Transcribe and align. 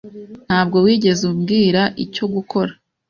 Ntabwo 0.47 0.77
wigeze 0.85 1.21
umbwira 1.31 1.81
icyo 2.05 2.25
gukora 2.33 2.71